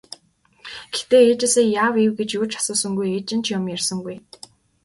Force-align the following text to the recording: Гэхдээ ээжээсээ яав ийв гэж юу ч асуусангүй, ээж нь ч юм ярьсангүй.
Гэхдээ 0.91 1.23
ээжээсээ 1.31 1.67
яав 1.83 1.95
ийв 2.01 2.11
гэж 2.19 2.29
юу 2.39 2.45
ч 2.51 2.53
асуусангүй, 2.59 3.07
ээж 3.17 3.27
нь 3.37 3.43
ч 3.43 3.47
юм 3.57 3.65
ярьсангүй. 3.75 4.17